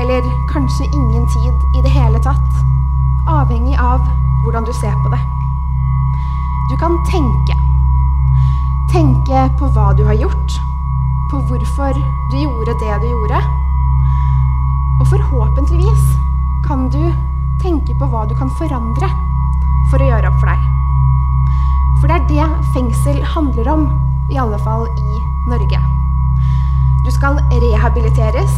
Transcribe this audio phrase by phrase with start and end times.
[0.00, 2.52] Eller kanskje ingen tid i det hele tatt.
[3.28, 4.00] Avhengig av
[4.44, 5.20] hvordan du ser på det.
[6.70, 7.56] Du kan tenke.
[8.92, 10.56] Tenke på hva du har gjort.
[11.30, 13.42] På hvorfor du gjorde det du gjorde.
[15.00, 16.08] Og forhåpentligvis
[16.64, 17.02] kan du
[17.60, 19.12] tenke på hva du kan forandre
[19.90, 20.66] for å gjøre opp for deg.
[22.00, 23.86] For det er det fengsel handler om,
[24.32, 25.20] i alle fall i
[25.50, 25.80] Norge.
[27.04, 28.54] Du skal rehabiliteres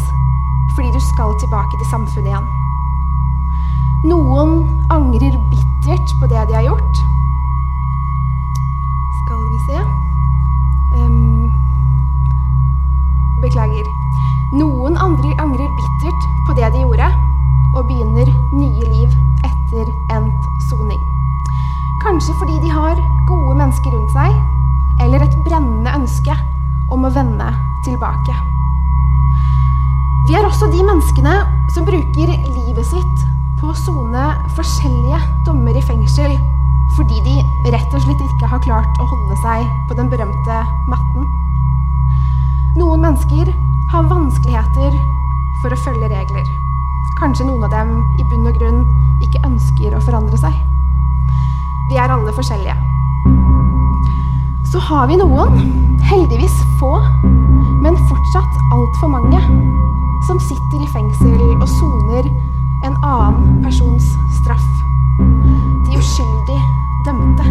[0.74, 2.48] fordi du skal tilbake til samfunnet igjen.
[4.10, 4.52] Noen
[4.90, 7.02] angrer bittert på det de har gjort.
[9.20, 9.78] Skal vi se
[10.98, 11.50] um,
[13.42, 13.86] Beklager.
[14.52, 17.08] Noen andre angrer bittert på det de gjorde,
[17.76, 19.14] og begynner nye liv
[19.46, 21.00] etter endt soning.
[22.02, 22.98] Kanskje fordi de har
[23.30, 24.34] gode mennesker rundt seg,
[25.00, 26.36] eller et brennende ønske
[26.92, 27.52] om å vende
[27.86, 28.51] tilbake.
[30.32, 31.32] Vi er også de menneskene
[31.74, 33.24] som bruker livet sitt
[33.60, 34.22] på å sone
[34.56, 36.32] forskjellige dommer i fengsel
[36.96, 37.34] fordi de
[37.74, 41.28] rett og slett ikke har klart å holde seg på den berømte matten.
[42.80, 43.52] Noen mennesker
[43.92, 44.96] har vanskeligheter
[45.60, 46.48] for å følge regler.
[47.20, 48.80] Kanskje noen av dem i bunn og grunn
[49.28, 50.56] ikke ønsker å forandre seg.
[51.92, 52.78] Vi er alle forskjellige.
[54.72, 55.60] Så har vi noen,
[56.08, 56.96] heldigvis få,
[57.84, 59.44] men fortsatt altfor mange,
[60.26, 62.28] som sitter i fengsel og soner
[62.86, 64.06] en annen persons
[64.40, 64.68] straff.
[65.86, 66.58] De uskyldig
[67.06, 67.46] dømte.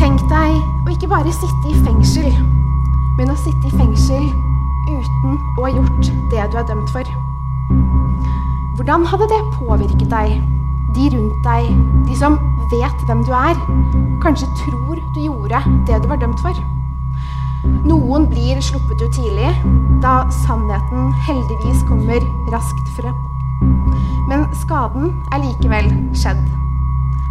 [0.00, 2.30] Tenk deg å ikke bare sitte i fengsel,
[3.18, 4.30] men å sitte i fengsel
[4.88, 7.14] uten å ha gjort det du er dømt for.
[8.78, 10.36] Hvordan hadde det påvirket deg,
[10.96, 11.72] de rundt deg,
[12.08, 12.40] de som
[12.72, 13.58] vet hvem du er,
[14.24, 16.56] kanskje tror du gjorde det du var dømt for?
[17.64, 19.50] Noen blir sluppet ut tidlig,
[20.04, 23.16] da sannheten heldigvis kommer raskt frem.
[24.30, 26.40] Men skaden er likevel skjedd.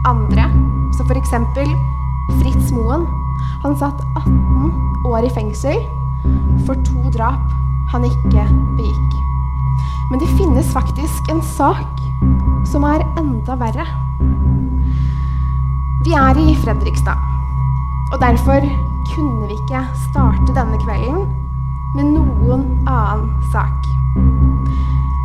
[0.09, 0.45] Andre,
[0.97, 1.33] som f.eks.
[2.39, 3.07] Fritz Moen,
[3.63, 5.79] han satt 18 år i fengsel
[6.67, 7.41] for to drap
[7.93, 8.45] han ikke
[8.77, 9.17] begikk.
[10.11, 12.03] Men det finnes faktisk en sak
[12.69, 13.87] som er enda verre.
[16.05, 17.28] Vi er i Fredrikstad,
[18.11, 18.59] og derfor
[19.13, 21.27] kunne vi ikke starte denne kvelden
[21.95, 23.85] med noen annen sak.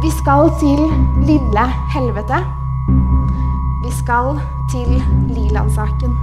[0.02, 0.80] Vi skal til
[1.28, 1.64] lille
[1.94, 2.42] helvete.
[3.84, 4.40] Vi skal
[4.72, 5.02] til
[5.36, 6.18] Liland-saken.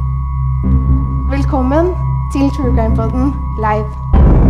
[1.34, 1.94] Velkommen
[2.34, 4.41] til True Crime Podden live.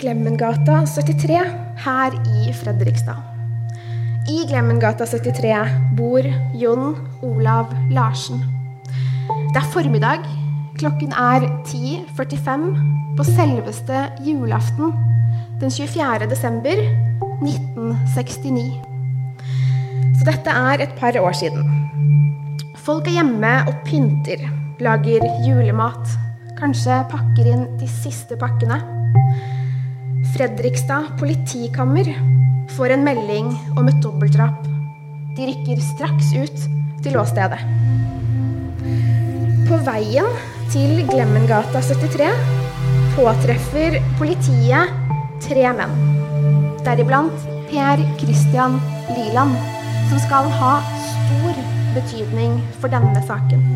[0.00, 1.40] Glemmengata 73
[1.84, 3.16] her i Fredrikstad.
[4.28, 6.24] I Glemmengata 73 bor
[6.56, 8.40] Jon Olav Larsen.
[9.52, 10.24] Det er formiddag.
[10.80, 12.64] Klokken er 10.45
[13.18, 14.94] på selveste julaften
[15.60, 16.30] den 24.
[16.30, 16.80] desember
[17.44, 18.80] 1969.
[20.16, 21.68] Så dette er et par år siden.
[22.80, 24.48] Folk er hjemme og pynter,
[24.80, 26.16] lager julemat,
[26.56, 28.80] kanskje pakker inn de siste pakkene.
[30.34, 32.06] Fredrikstad politikammer
[32.76, 34.66] får en melding om et dobbeltdrap.
[35.36, 36.62] De rykker straks ut
[37.02, 37.58] til åstedet.
[39.66, 40.30] På veien
[40.70, 42.30] til Glemmengata 73
[43.16, 44.94] påtreffer politiet
[45.42, 45.98] tre menn.
[46.86, 48.78] Deriblant Per Christian
[49.10, 49.58] Liland,
[50.12, 50.72] som skal ha
[51.10, 51.60] stor
[51.98, 53.66] betydning for denne saken.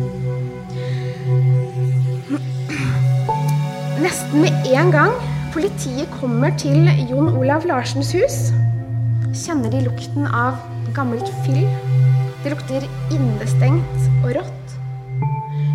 [3.99, 5.15] Nesten med en gang
[5.55, 8.49] politiet kommer til Jon Olav Larsens hus,
[9.39, 10.57] kjenner de lukten av
[10.97, 11.61] gammelt fyll.
[12.43, 12.83] Det lukter
[13.15, 14.73] innestengt og rått.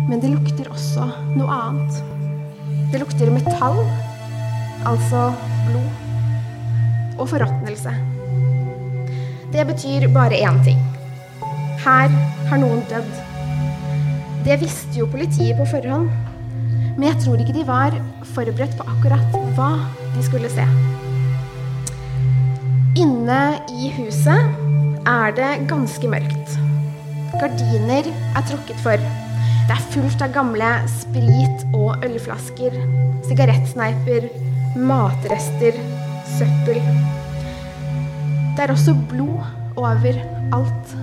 [0.05, 1.97] Men det lukter også noe annet.
[2.93, 3.81] Det lukter metall,
[4.85, 5.31] altså
[5.65, 5.89] blod,
[7.17, 7.97] og forråtnelse.
[9.51, 10.81] Det betyr bare én ting.
[11.81, 12.13] Her
[12.51, 13.15] har noen dødd.
[14.45, 16.30] Det visste jo politiet på forhånd.
[17.01, 17.95] Men jeg tror ikke de var
[18.35, 19.71] forberedt på akkurat hva
[20.13, 20.61] de skulle se.
[23.01, 23.37] Inne
[23.73, 26.53] i huset er det ganske mørkt.
[27.41, 29.01] Gardiner er trukket for.
[29.01, 32.77] Det er fullt av gamle sprit- og ølflasker,
[33.25, 34.29] sigarettsneiper,
[34.77, 35.81] matrester,
[36.37, 36.77] søppel.
[38.53, 39.41] Det er også blod
[39.73, 40.97] overalt.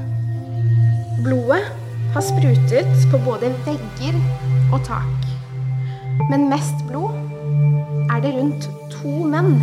[1.26, 1.66] Blodet
[2.14, 4.22] har sprutet på både vegger
[4.70, 5.27] og tak.
[6.26, 7.14] Men mest blod
[8.10, 9.62] er det rundt to menn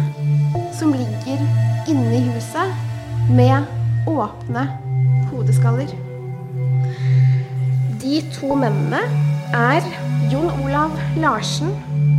[0.73, 1.41] som ligger
[1.91, 3.67] inne i huset med
[4.07, 4.67] åpne
[5.31, 5.91] hodeskaller.
[8.01, 9.01] De to mennene
[9.53, 9.81] er
[10.31, 11.73] Jon Olav Larsen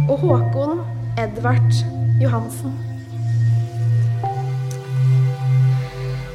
[0.08, 0.82] og Håkon
[1.18, 1.80] Edvard
[2.22, 2.74] Johansen.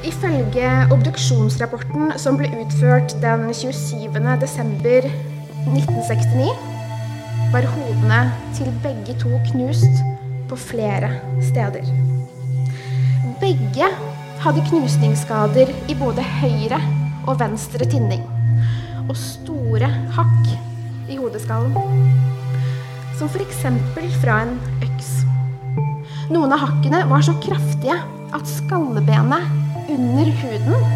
[0.06, 4.10] Ifølge obduksjonsrapporten som ble utført den 27.
[7.52, 10.02] desember 1969, var hodene til begge to knust
[10.50, 11.10] på flere
[11.44, 11.84] steder.
[13.42, 13.88] Begge
[14.42, 16.80] hadde knusningsskader i både høyre
[17.28, 18.24] og venstre tinning,
[19.10, 20.48] og store hakk
[21.10, 21.76] i hodeskallen.
[23.20, 23.66] Som f.eks.
[24.22, 25.12] fra en øks.
[26.32, 28.00] Noen av hakkene var så kraftige
[28.32, 30.88] at skallebenet under huden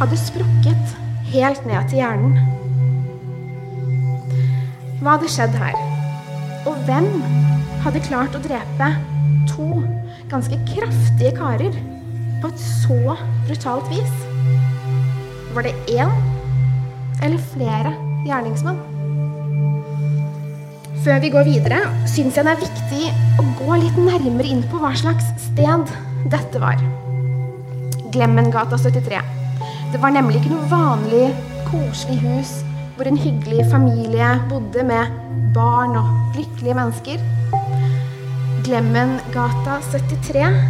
[0.00, 0.98] hadde sprukket
[1.30, 2.63] helt ned til hjernen.
[5.02, 5.74] Hva hadde skjedd her?
[6.70, 7.08] Og hvem
[7.84, 8.90] hadde klart å drepe
[9.50, 9.66] to
[10.30, 11.74] ganske kraftige karer
[12.42, 13.16] på et så
[13.48, 14.14] brutalt vis?
[15.54, 16.12] Var det én
[17.24, 17.94] eller flere
[18.26, 18.78] gjerningsmenn?
[21.04, 23.08] Før vi går videre, syns jeg det er viktig
[23.42, 25.90] å gå litt nærmere inn på hva slags sted
[26.32, 26.78] dette var.
[28.14, 29.18] Glemmengata 73.
[29.92, 31.26] Det var nemlig ikke noe vanlig,
[31.68, 32.54] koselig hus
[32.96, 35.16] hvor en hyggelig familie bodde med
[35.54, 37.24] barn og lykkelige mennesker.
[38.64, 40.60] Glemmengata 73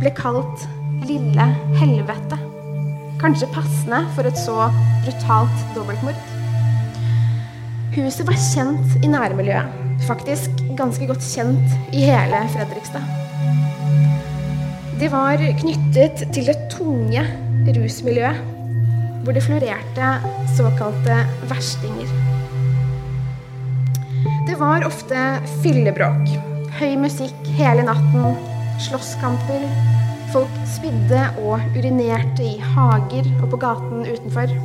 [0.00, 0.66] ble kalt
[1.06, 1.44] Lille
[1.78, 2.36] helvete.
[3.22, 4.66] Kanskje passende for et så
[5.04, 6.18] brutalt dobbeltmord.
[7.94, 9.78] Huset var kjent i nærmiljøet.
[10.06, 13.06] Faktisk ganske godt kjent i hele Fredrikstad.
[14.98, 17.22] Det var knyttet til det tunge
[17.68, 18.57] rusmiljøet,
[19.28, 20.06] hvor det florerte
[20.56, 21.16] såkalte
[21.50, 22.08] verstinger.
[24.48, 25.24] Det var ofte
[25.60, 26.30] fyllebråk,
[26.78, 28.38] høy musikk hele natten,
[28.86, 29.66] slåsskamper.
[30.32, 34.56] Folk spydde og urinerte i hager og på gaten utenfor.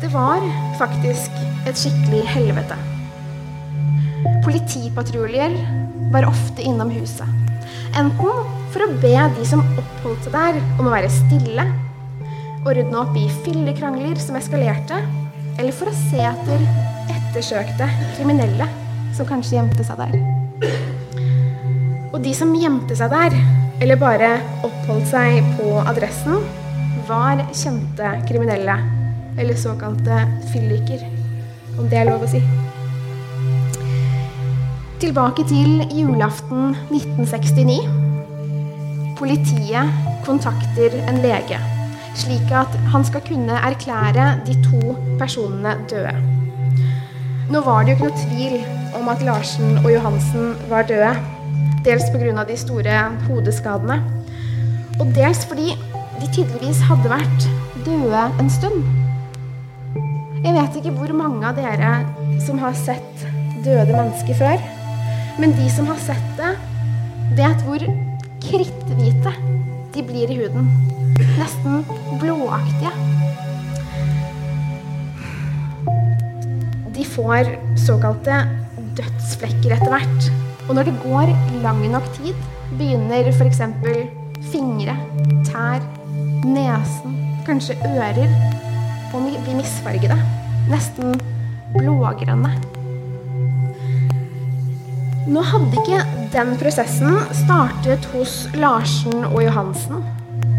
[0.00, 0.40] Det var
[0.80, 1.36] faktisk
[1.68, 2.80] et skikkelig helvete.
[4.48, 5.60] Politipatruljer
[6.14, 7.28] var ofte innom huset.
[7.92, 11.68] Enten for å be de som oppholdt seg der, om å være stille,
[12.66, 14.98] ordne opp i fyllekrangler som eskalerte,
[15.56, 16.64] eller for å se etter
[17.14, 18.66] ettersøkte kriminelle
[19.16, 20.16] som kanskje gjemte seg der.
[22.12, 23.36] Og de som gjemte seg der,
[23.82, 24.30] eller bare
[24.66, 26.40] oppholdt seg på adressen,
[27.06, 28.76] var kjente kriminelle,
[29.36, 31.04] eller såkalte fylliker,
[31.76, 32.42] om det er lov å si.
[34.96, 37.78] Tilbake til julaften 1969.
[39.16, 41.60] Politiet kontakter en lege,
[42.16, 46.14] slik at han skal kunne erklære de to personene døde.
[47.52, 48.56] Nå var det jo ikke noe tvil
[48.98, 51.12] om at Larsen og Johansen var døde.
[51.86, 52.44] Dels pga.
[52.48, 52.94] de store
[53.28, 54.00] hodeskadene,
[55.00, 55.76] og dels fordi
[56.20, 57.46] de tydeligvis hadde vært
[57.86, 58.82] døde en stund.
[60.42, 61.92] Jeg vet ikke hvor mange av dere
[62.46, 63.26] som har sett
[63.64, 64.58] døde mennesker før,
[65.38, 66.52] men de som har sett det,
[67.38, 67.82] vet hvor
[68.42, 69.32] kritthvite
[69.94, 70.70] de blir i huden.
[71.36, 71.84] Nesten
[72.20, 72.92] blåaktige.
[76.96, 77.48] de får
[77.86, 78.36] såkalte
[78.96, 80.28] dødsflekker etter hvert.
[80.66, 81.32] Og når det går
[81.62, 82.36] lang nok tid,
[82.78, 83.60] begynner f.eks.
[84.50, 84.96] fingre,
[85.46, 85.84] tær,
[86.46, 88.32] nesen, kanskje ører
[89.14, 90.16] å bli misfargede.
[90.72, 91.14] Nesten
[91.76, 92.54] blågrønne.
[95.26, 100.04] Nå hadde ikke den prosessen startet hos Larsen og Johansen.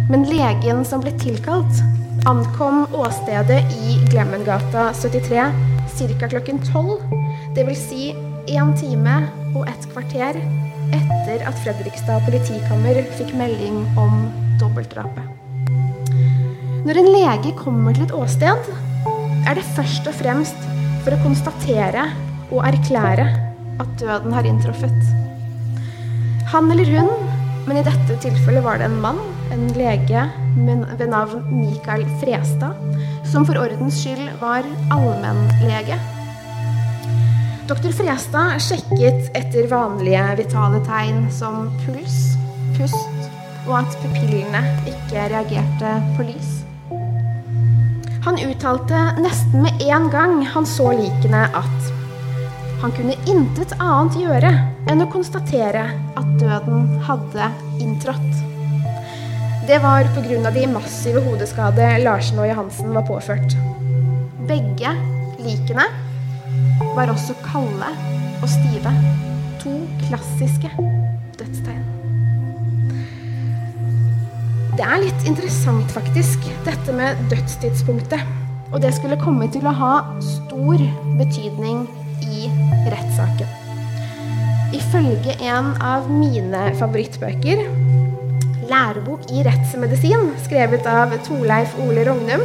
[0.07, 1.81] Men legen som ble tilkalt,
[2.29, 5.49] ankom åstedet i Glemmengata 73
[5.97, 6.29] ca.
[6.31, 7.01] klokken 12.
[7.57, 7.81] Dvs.
[7.89, 8.13] Si
[8.47, 9.17] én time
[9.51, 10.39] og et kvarter
[10.95, 14.29] etter at Fredrikstad politikammer fikk melding om
[14.61, 15.27] dobbeltdrapet.
[16.87, 18.71] Når en lege kommer til et åsted,
[19.43, 20.67] er det først og fremst
[21.03, 22.05] for å konstatere
[22.47, 23.27] og erklære
[23.83, 24.95] at døden har inntruffet.
[26.53, 27.11] Han eller hun,
[27.67, 29.19] men i dette tilfellet var det en mann,
[29.51, 30.23] en lege
[30.55, 32.75] ved navn Mikael Frestad,
[33.31, 35.97] som for ordens skyld var allmennlege.
[37.67, 42.17] Doktor Frestad sjekket etter vanlige vitale tegn som puls,
[42.77, 43.29] pust
[43.67, 46.53] og at pupillene ikke reagerte på lys.
[48.27, 51.93] Han uttalte nesten med en gang han så likene at
[52.81, 54.51] han kunne intet annet gjøre
[54.91, 55.87] enn å konstatere
[56.19, 57.49] at døden hadde
[57.83, 58.56] inntrådt.
[59.67, 60.51] Det var pga.
[60.51, 63.55] de massive hodeskade Larsen og Johansen var påført.
[64.47, 64.93] Begge
[65.43, 65.83] likene
[66.95, 67.89] var også kalde
[68.41, 68.93] og stive.
[69.59, 69.73] To
[70.05, 70.71] klassiske
[71.39, 71.83] dødstegn.
[74.77, 78.23] Det er litt interessant, faktisk, dette med dødstidspunktet.
[78.71, 79.93] Og det skulle komme til å ha
[80.23, 80.85] stor
[81.19, 81.83] betydning
[82.23, 82.47] i
[82.87, 83.51] rettssaken.
[84.79, 87.67] Ifølge en av mine favorittbøker,
[88.67, 92.43] 'Lærebok i rettsmedisin', skrevet av Torleif Ole Rognum,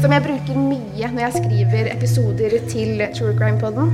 [0.00, 3.92] som jeg bruker mye når jeg skriver episoder til True Crime Poden,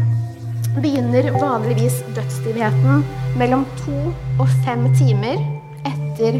[0.78, 3.02] begynner vanligvis dødsstivheten
[3.36, 5.42] mellom to og fem timer
[5.88, 6.38] etter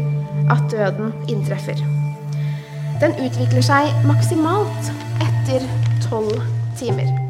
[0.53, 1.83] at døden inntreffer.
[3.03, 4.93] Den utvikler seg maksimalt
[5.23, 5.67] etter
[6.07, 6.39] tolv
[6.79, 7.22] timer.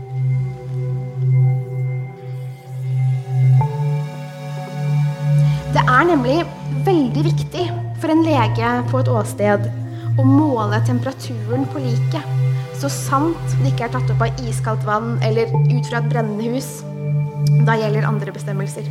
[5.74, 6.44] Det er nemlig
[6.86, 7.64] veldig viktig
[7.98, 9.64] for en lege på et åsted
[10.22, 12.28] å måle temperaturen på liket,
[12.78, 16.52] så sant det ikke er tatt opp av iskaldt vann eller ut fra et brennende
[16.54, 16.84] hus.
[17.66, 18.86] Da gjelder andre bestemmelser.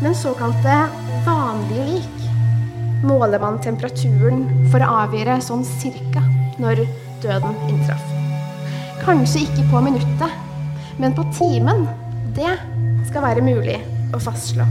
[0.00, 0.78] Men såkalte
[1.28, 6.24] vanlige lik måler man temperaturen for å avgjøre sånn cirka
[6.62, 6.86] når
[7.20, 8.08] døden inntraff.
[9.04, 10.32] Kanskje ikke på minuttet,
[10.96, 11.84] men på timen.
[12.32, 12.56] Det
[13.10, 13.82] skal være mulig
[14.16, 14.64] å fastslå.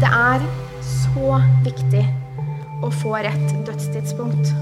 [0.00, 0.44] Det er
[0.80, 2.04] så viktig
[2.80, 4.52] å få rett dødstidspunkt.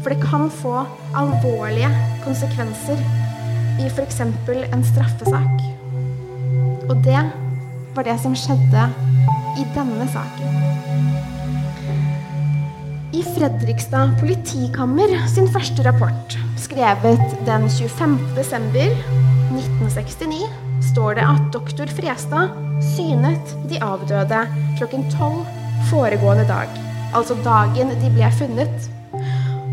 [0.00, 0.86] For det kan få
[1.18, 1.90] alvorlige
[2.24, 3.02] konsekvenser
[3.82, 4.22] i f.eks.
[4.24, 5.66] en straffesak.
[6.88, 7.20] Og det
[7.96, 8.82] var det som skjedde
[9.60, 10.48] i denne saken.
[13.16, 22.54] I Fredrikstad politikammer sin første rapport, skrevet den 25.12.1969, står det at doktor Frestad
[22.94, 24.42] synet de avdøde
[24.78, 25.46] klokken tolv
[25.90, 26.70] foregående dag,
[27.16, 28.90] altså dagen de ble funnet,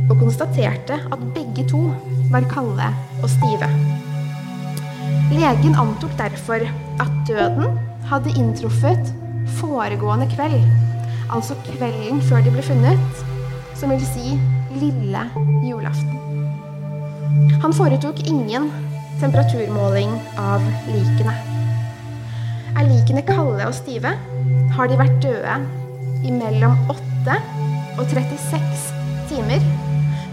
[0.10, 1.82] og konstaterte at begge to
[2.34, 2.90] var kalde
[3.22, 3.70] og stive.
[5.34, 6.66] Legen antok derfor
[7.02, 7.78] at døden
[8.10, 9.14] hadde inntruffet
[9.60, 10.60] foregående kveld,
[11.34, 13.24] altså kvelden før de ble funnet,
[13.80, 14.38] som vil si
[14.78, 15.24] lille
[15.64, 16.20] julaften.
[17.64, 18.70] Han foretok ingen
[19.22, 21.34] temperaturmåling av likene.
[22.74, 24.16] Er likene kalde og stive,
[24.74, 25.58] har de vært døde
[26.26, 27.38] i mellom 8
[28.00, 28.88] og 36
[29.30, 29.62] timer,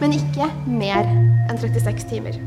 [0.00, 1.04] men ikke mer
[1.50, 2.38] enn 36 timer.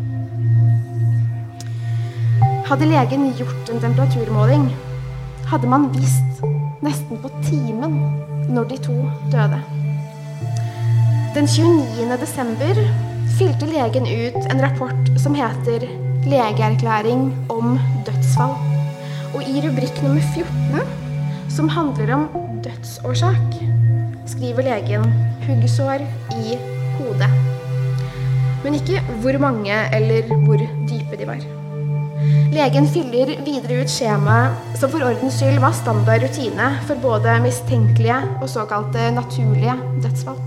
[2.66, 4.70] Hadde legen gjort en temperaturmåling,
[5.52, 6.44] hadde man visst
[6.84, 8.00] nesten på timen
[8.50, 8.96] når de to
[9.32, 9.60] døde.
[11.34, 12.18] Den 29.
[12.22, 12.80] desember
[13.38, 15.86] fylte legen ut en rapport som heter
[16.26, 18.60] 'Legeerklæring om dødsfall'.
[19.36, 20.82] Og i rubrikk nummer 14,
[21.50, 22.28] som handler om
[22.64, 23.58] dødsårsak,
[24.26, 25.04] skriver legen
[25.44, 26.00] 'huggsår
[26.44, 26.58] i
[26.98, 27.34] hodet'.
[28.64, 30.58] Men ikke hvor mange eller hvor
[30.90, 31.44] dype de var.
[32.54, 38.20] Legen fyller videre ut skjemaet som for ordens skyld var standard rutine for både mistenkelige
[38.42, 40.38] og såkalte naturlige dødsfall.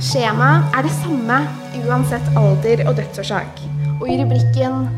[0.00, 1.42] Skjemaet er det samme
[1.84, 3.60] uansett alder og dødsårsak,
[4.00, 4.88] og i rubrikken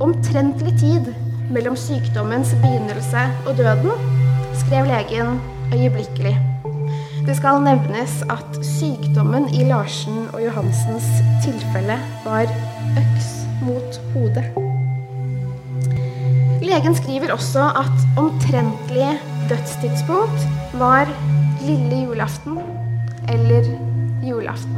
[0.00, 1.12] 'Omtrentlig tid
[1.50, 4.00] mellom sykdommens begynnelse og døden'
[4.60, 5.40] skrev legen
[5.74, 6.36] øyeblikkelig
[7.26, 11.08] Det skal nevnes at sykdommen i Larsen og Johansens
[11.44, 12.48] tilfelle var
[13.00, 13.28] øks
[13.62, 14.44] mot hodet.
[16.62, 21.08] Legen skriver også at omtrentlig dødstidspunkt var
[21.60, 22.58] lille julaften
[23.28, 23.64] eller
[24.22, 24.76] julaften.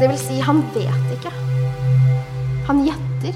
[0.00, 1.51] Det vil si, han vet ikke.
[2.66, 3.34] Han gjetter.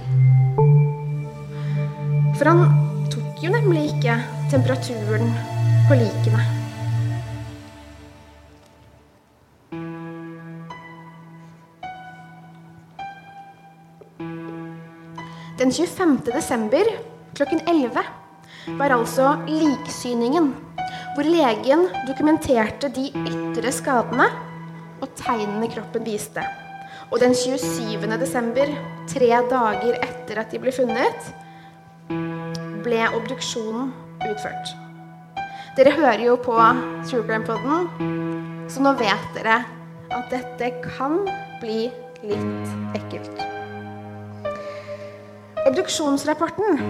[2.38, 2.60] For han
[3.10, 4.14] tok jo nemlig ikke
[4.52, 5.32] temperaturen
[5.88, 6.44] på likene.
[15.58, 16.20] Den 25.
[16.30, 16.90] desember
[17.34, 18.04] klokken 11
[18.78, 20.52] var altså liksyningen,
[21.16, 24.28] hvor legen dokumenterte de ytre skadene
[25.00, 26.44] og tegnene kroppen viste.
[27.10, 28.02] Og den 27.
[28.18, 28.72] desember,
[29.06, 31.28] tre dager etter at de ble funnet,
[32.86, 33.92] ble obduksjonen
[34.26, 34.74] utført.
[35.76, 36.56] Dere hører jo på
[37.06, 37.86] True Crime Poden,
[38.72, 39.60] så nå vet dere
[40.16, 41.20] at dette kan
[41.62, 41.86] bli
[42.26, 43.42] litt ekkelt.
[45.66, 46.80] Obduksjonsrapporten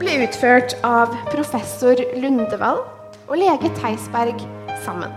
[0.00, 2.82] ble utført av professor Lundevall
[3.28, 4.44] og lege Theisberg
[4.84, 5.12] sammen.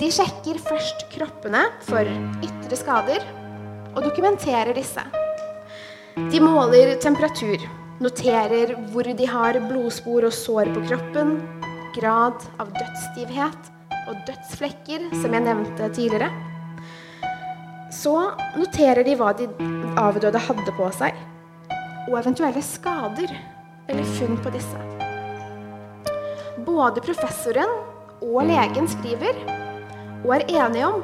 [0.00, 2.08] De sjekker først kroppene for
[2.70, 3.24] ytre skader
[3.96, 5.02] og dokumenterer disse.
[6.30, 7.58] De måler temperatur,
[7.98, 11.34] noterer hvor de har blodspor og sår på kroppen,
[11.96, 13.72] grad av dødsstivhet
[14.06, 16.30] og dødsflekker, som jeg nevnte tidligere.
[17.90, 18.14] Så
[18.54, 19.50] noterer de hva de
[19.98, 21.16] avdøde hadde på seg,
[22.06, 23.34] og eventuelle skader
[23.90, 24.88] eller funn på disse.
[26.62, 27.80] Både professoren
[28.22, 29.48] og legen skriver
[30.22, 31.02] og er enige om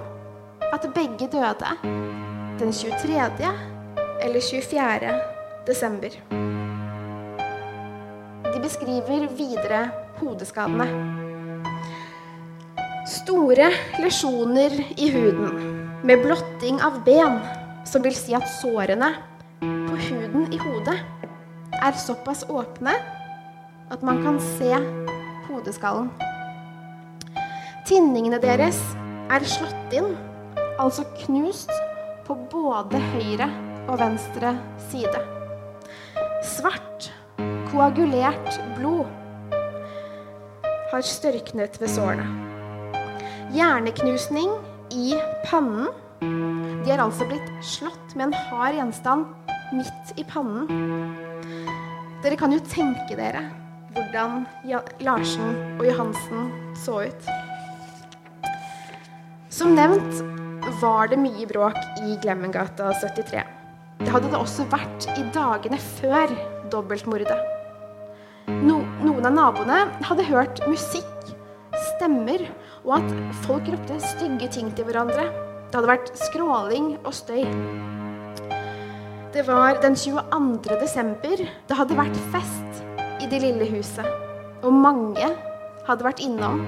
[0.72, 1.70] at begge døde
[2.58, 3.52] den 23.
[4.22, 5.20] eller 24.
[5.66, 6.08] desember.
[8.54, 10.86] De beskriver videre hodeskadene.
[13.06, 13.70] Store
[14.02, 17.38] lesjoner i huden med blotting av ben,
[17.84, 19.12] som vil si at sårene
[19.60, 20.96] på huden i hodet
[21.82, 22.94] er såpass åpne
[23.90, 24.72] at man kan se
[25.46, 26.10] hodeskallen.
[27.86, 28.80] Tinningene deres
[29.30, 30.16] er slått inn,
[30.78, 31.70] altså knust,
[32.26, 33.46] på både høyre
[33.86, 34.56] og venstre
[34.88, 35.20] side.
[36.42, 37.12] Svart,
[37.70, 39.06] koagulert blod
[40.90, 42.26] har størknet ved sårene.
[43.54, 44.50] Hjerneknusning
[44.90, 45.14] i
[45.46, 45.86] pannen.
[46.84, 49.26] De er altså blitt slått med en hard gjenstand
[49.76, 50.66] midt i pannen.
[52.24, 53.44] Dere kan jo tenke dere
[53.96, 54.44] hvordan
[55.00, 57.30] Larsen og Johansen så ut.
[59.48, 60.35] Som nevnt
[60.80, 63.42] var det mye bråk i Glemmengata 73.
[64.02, 66.32] Det hadde det også vært i dagene før
[66.72, 67.38] dobbeltmordet.
[68.46, 71.32] No, noen av naboene hadde hørt musikk,
[71.96, 72.44] stemmer,
[72.84, 75.26] og at folk ropte stygge ting til hverandre.
[75.66, 77.42] Det hadde vært skråling og støy.
[79.34, 80.78] Det var den 22.
[80.80, 81.42] desember.
[81.68, 82.80] Det hadde vært fest
[83.20, 84.06] i det lille huset.
[84.64, 85.28] Og mange
[85.88, 86.62] hadde vært innom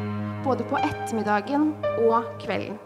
[0.44, 1.72] både på ettermiddagen
[2.08, 2.76] og kvelden.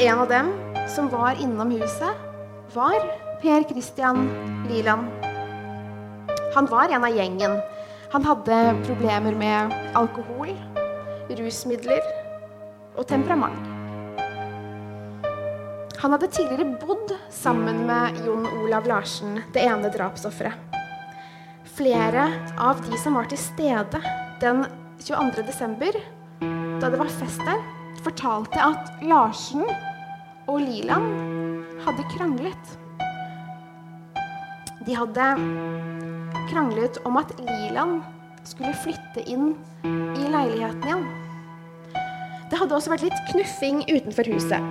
[0.00, 2.14] En av dem som var innom huset,
[2.74, 2.94] var
[3.42, 4.28] Per Christian
[4.70, 5.08] Liland.
[6.54, 7.60] Han var en av gjengen.
[8.12, 10.52] Han hadde problemer med alkohol,
[11.28, 12.06] rusmidler
[12.94, 13.58] og temperament.
[15.98, 20.78] Han hadde tidligere bodd sammen med Jon Olav Larsen, det ene drapsofferet.
[21.74, 23.98] Flere av de som var til stede
[24.38, 24.62] den
[25.02, 25.42] 22.
[25.42, 26.00] desember,
[26.78, 27.58] da det var fest der,
[28.06, 29.66] fortalte at Larsen
[30.48, 31.08] og Liland
[31.84, 32.74] hadde kranglet.
[34.86, 35.26] De hadde
[36.48, 38.00] kranglet om at Liland
[38.48, 39.52] skulle flytte inn
[39.84, 41.06] i leiligheten igjen.
[42.48, 44.64] Det hadde også vært litt knuffing utenfor huset.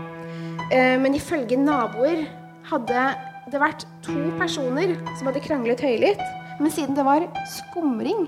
[0.73, 2.25] Men ifølge naboer
[2.71, 3.03] hadde
[3.47, 6.23] det vært to personer som hadde kranglet høylytt.
[6.57, 8.25] Men siden det var skumring,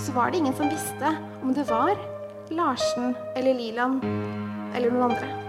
[0.00, 1.94] så var det ingen som visste om det var
[2.50, 4.02] Larsen eller Liland
[4.74, 5.39] eller noen andre.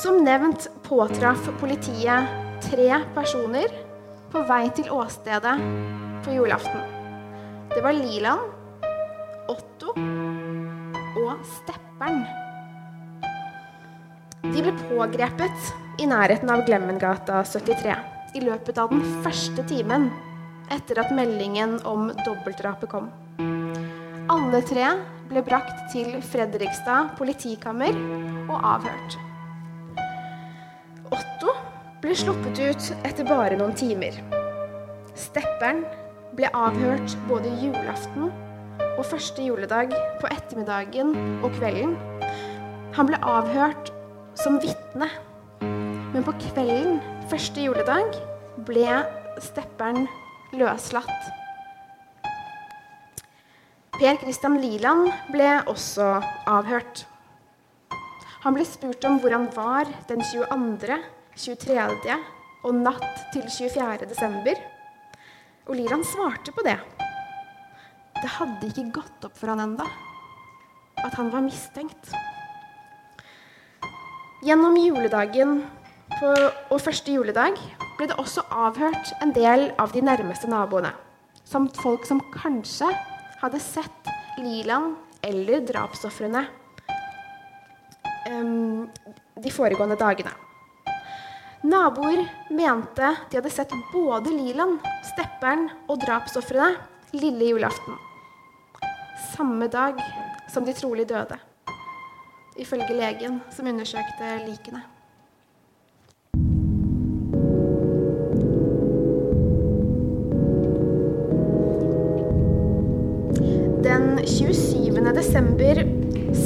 [0.00, 2.28] Som nevnt påtraff politiet
[2.64, 3.68] tre personer
[4.32, 5.52] på vei til åstedet
[6.24, 6.80] på julaften.
[7.68, 8.46] Det var Liland,
[9.52, 12.24] Otto og Stepperen.
[14.48, 18.00] De ble pågrepet i nærheten av Glemmengata 73
[18.40, 20.08] i løpet av den første timen
[20.72, 23.12] etter at meldingen om dobbeltdrapet kom.
[24.32, 24.94] Alle tre
[25.28, 27.92] ble brakt til Fredrikstad politikammer
[28.46, 29.26] og avhørt.
[31.10, 31.54] Otto
[32.02, 34.14] ble sluppet ut etter bare noen timer.
[35.18, 35.82] Stepperen
[36.38, 38.30] ble avhørt både julaften
[38.90, 41.96] og første juledag på ettermiddagen og kvelden.
[42.96, 43.90] Han ble avhørt
[44.38, 45.10] som vitne,
[45.60, 48.16] men på kvelden første juledag
[48.68, 49.02] ble
[49.42, 50.06] stepperen
[50.56, 51.30] løslatt.
[54.00, 56.14] Per Christian Liland ble også
[56.48, 57.04] avhørt.
[58.40, 60.96] Han ble spurt om hvor han var den 22.,
[61.36, 62.14] 23.
[62.64, 64.06] og natt til 24.
[64.08, 64.60] desember.
[65.68, 66.78] Og Liland svarte på det.
[68.20, 69.84] Det hadde ikke gått opp for han enda
[71.00, 72.10] at han var mistenkt.
[74.44, 75.62] Gjennom juledagen
[76.16, 76.32] på,
[76.72, 77.60] og første juledag
[77.98, 80.94] ble det også avhørt en del av de nærmeste naboene.
[81.44, 82.88] Samt folk som kanskje
[83.40, 86.46] hadde sett Liland eller drapsofrene
[89.40, 90.32] de foregående dagene.
[91.62, 96.70] Naboer mente de hadde sett både Liland, stepperen og drapsofrene
[97.12, 97.98] lille julaften.
[99.34, 100.00] Samme dag
[100.48, 101.36] som de trolig døde,
[102.56, 104.80] ifølge legen som undersøkte likene.
[113.84, 115.12] Den 27.
[115.12, 115.84] desember,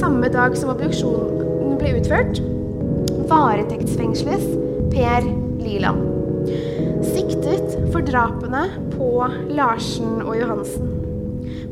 [0.00, 1.43] samme dag som obduksjonen
[1.84, 2.38] ble utført,
[3.28, 4.44] varetektsfengsles
[4.94, 5.26] Per
[5.60, 6.00] Liland.
[7.04, 8.62] Siktet for drapene
[8.94, 9.08] på
[9.52, 10.94] Larsen og Johansen.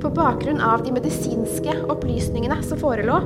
[0.03, 3.23] På bakgrunn av de medisinske opplysningene som forelå,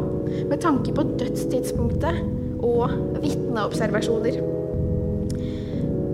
[0.46, 2.20] med tanke på dødstidspunktet
[2.62, 2.94] og
[3.24, 4.38] vitneobservasjoner.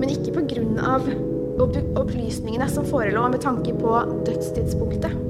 [0.01, 0.97] Men ikke pga.
[2.01, 5.21] opplysningene som forelå med tanke på dødstidspunktet.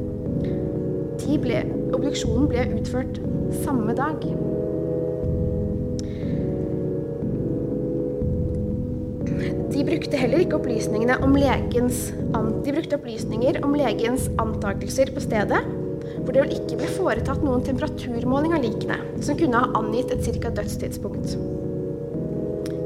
[1.43, 1.63] Ble,
[1.97, 3.19] obduksjonen ble utført
[3.65, 4.23] samme dag.
[9.73, 15.63] De brukte heller ikke opplysningene om legens De brukte opplysninger om legens antakelser på stedet,
[16.23, 20.53] hvor det ikke ble foretatt noen temperaturmåling av likene, som kunne ha angitt et ca.
[20.61, 21.35] dødstidspunkt.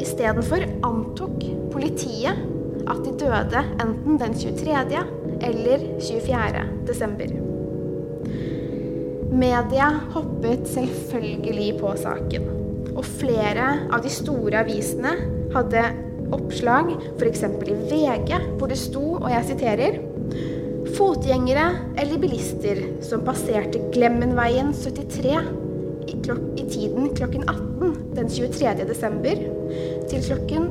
[0.01, 1.43] Istedenfor antok
[1.75, 2.39] politiet
[2.87, 5.03] at de døde enten den 23.
[5.51, 6.65] eller 24.
[6.87, 7.37] desember.
[9.37, 12.51] Media hoppet selvfølgelig på saken,
[12.95, 15.17] og flere av de store avisene
[15.53, 15.83] hadde
[16.35, 17.45] oppslag, f.eks.
[17.47, 20.01] i VG, hvor det sto, og jeg siterer
[20.97, 21.65] Fotgjengere
[21.99, 25.35] eller bilister som passerte Glemmenveien 73
[26.07, 28.87] i, i tiden klokken 18 den 23.
[28.87, 29.43] desember
[30.09, 30.71] til klokken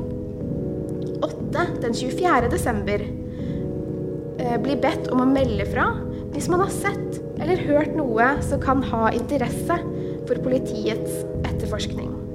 [1.26, 2.50] 8 den 24.
[2.50, 5.90] desember eh, blir bedt om å melde fra
[6.32, 9.80] hvis man har sett eller hørt noe som kan ha interesse
[10.26, 12.25] for politiets etterforskning.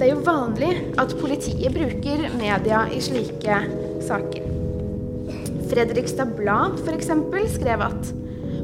[0.00, 3.56] Det er jo vanlig at politiet bruker media i slike
[4.06, 4.46] saker.
[5.68, 7.10] Fredrikstad Blad f.eks.
[7.52, 8.08] skrev at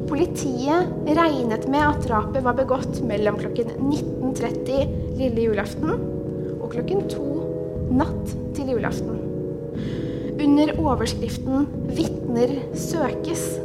[0.09, 5.93] politiet regnet med at drapet var begått mellom klokken 19.30 lille julaften
[6.57, 7.29] og klokken 2
[8.01, 9.21] natt til julaften.
[10.41, 13.59] Under overskriften 'Vitner søkes'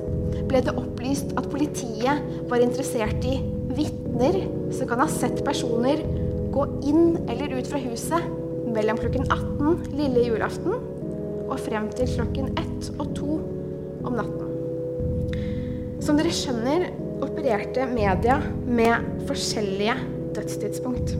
[0.45, 2.21] ble det opplyst at politiet
[2.53, 3.39] var interessert i
[3.73, 4.43] vitner
[4.77, 6.05] som kan ha sett personer
[6.53, 8.27] gå inn eller ut fra huset
[8.73, 10.75] mellom klokken 18 lille julaften
[11.49, 13.38] og frem til klokken 1 og 2
[14.09, 14.49] om natten.
[16.03, 16.88] Som dere skjønner,
[17.23, 19.95] opererte media med forskjellige
[20.35, 21.15] dødstidspunkt.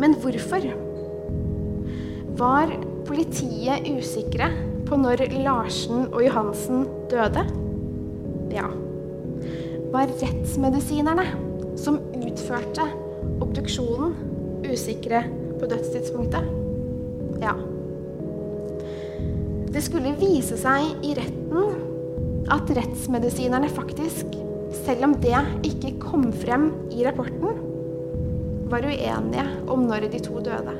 [0.00, 0.64] Men hvorfor?
[2.36, 2.72] Var
[3.08, 4.50] politiet usikre
[4.86, 7.44] på når Larsen og Johansen døde?
[8.52, 8.68] Ja.
[9.92, 11.26] Var rettsmedisinerne
[11.80, 12.86] som utførte
[13.56, 14.12] obduksjonen
[14.68, 15.22] usikre
[15.56, 16.44] på dødstidspunktet?
[17.40, 17.54] Ja.
[19.72, 24.36] Det skulle vise seg i retten at rettsmedisinerne faktisk,
[24.84, 27.62] selv om det ikke kom frem i rapporten,
[28.68, 30.76] var uenige om når de to døde.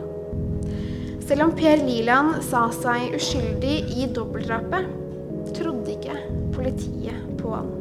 [1.27, 4.93] Selv om Per Liland sa seg uskyldig i dobbeltdrapet,
[5.57, 6.21] trodde ikke
[6.55, 7.73] politiet på han.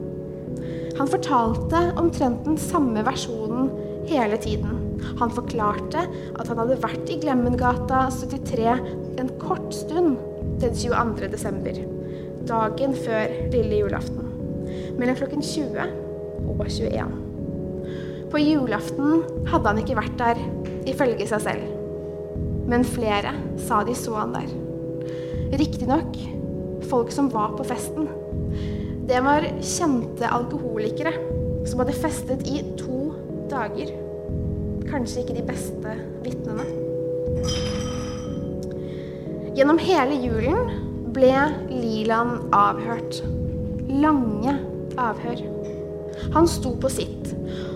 [0.96, 3.70] Han fortalte omtrent den samme versjonen
[4.08, 4.85] hele tiden.
[5.20, 8.72] Han forklarte at han hadde vært i Glemmengata 73
[9.22, 10.18] en kort stund
[10.62, 11.30] den 22.
[11.32, 11.80] desember,
[12.48, 14.28] dagen før lille julaften,
[15.00, 15.88] mellom klokken 20
[16.46, 17.16] og 21.
[18.32, 20.40] På julaften hadde han ikke vært der,
[20.90, 21.74] ifølge seg selv.
[22.70, 24.50] Men flere sa de så han der.
[25.56, 26.18] Riktignok
[26.90, 28.10] folk som var på festen.
[29.06, 31.14] Det var kjente alkoholikere
[31.66, 33.14] som hadde festet i to
[33.52, 34.05] dager.
[34.90, 35.96] Kanskje ikke de beste
[36.26, 36.66] vitnene.
[39.56, 40.72] Gjennom hele julen
[41.16, 41.34] ble
[41.72, 43.22] Liland avhørt.
[43.90, 44.58] Lange
[45.00, 45.44] avhør.
[46.36, 47.32] Han sto på sitt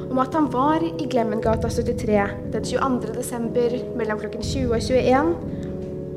[0.09, 3.13] om at han var i Glemmengata 73 den 22.
[3.15, 5.35] desember mellom klokken 20 og 21.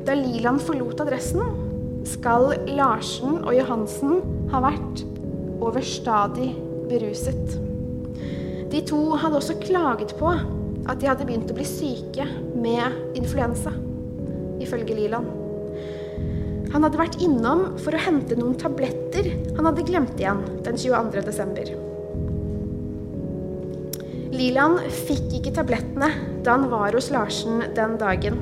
[0.07, 1.43] Da Liland forlot adressen,
[2.03, 4.19] skal Larsen og Johansen
[4.51, 5.05] ha vært
[5.63, 6.49] overstadig
[6.89, 7.55] beruset.
[8.73, 10.33] De to hadde også klaget på
[10.89, 12.25] at de hadde begynt å bli syke
[12.59, 13.71] med influensa,
[14.63, 15.29] ifølge Liland.
[16.73, 21.21] Han hadde vært innom for å hente noen tabletter han hadde glemt igjen den 22.
[21.27, 21.69] desember.
[24.33, 26.09] Liland fikk ikke tablettene
[26.43, 28.39] da han var hos Larsen den dagen,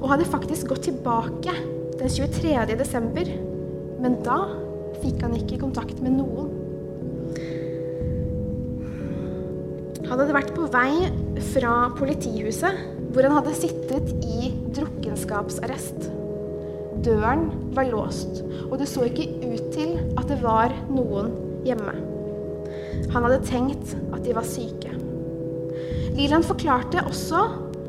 [0.00, 1.52] og hadde faktisk gått tilbake
[1.98, 2.54] den 23.
[2.80, 3.28] desember,
[4.00, 4.38] men da
[5.02, 6.57] fikk han ikke kontakt med noen.
[10.08, 11.10] Han hadde vært på vei
[11.52, 12.78] fra politihuset,
[13.12, 16.08] hvor han hadde sittet i drukkenskapsarrest.
[17.04, 18.40] Døren var låst,
[18.70, 21.30] og det så ikke ut til at det var noen
[21.68, 21.94] hjemme.
[23.12, 24.96] Han hadde tenkt at de var syke.
[26.16, 27.44] Liland forklarte også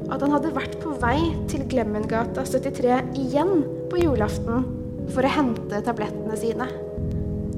[0.09, 1.17] at han hadde vært på vei
[1.49, 4.67] til Glemmengata 73 igjen på julaften
[5.09, 6.67] for å hente tablettene sine.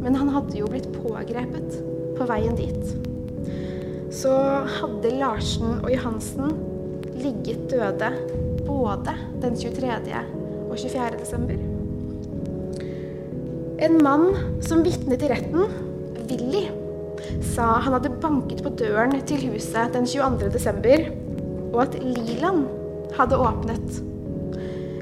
[0.01, 1.81] Men han hadde jo blitt pågrepet
[2.17, 3.10] på veien dit.
[4.11, 4.31] Så
[4.67, 6.49] hadde Larsen og Johansen
[7.15, 8.09] ligget døde
[8.67, 9.91] både den 23.
[10.67, 11.19] og 24.
[11.21, 11.61] desember.
[13.81, 14.25] En mann
[14.61, 15.63] som vitnet i retten,
[16.27, 16.65] Willy,
[17.53, 20.49] sa han hadde banket på døren til huset den 22.
[20.57, 21.05] desember,
[21.71, 22.65] og at Liland
[23.15, 24.01] hadde åpnet.